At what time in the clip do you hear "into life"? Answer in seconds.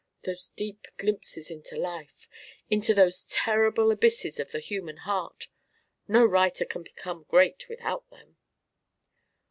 1.51-2.27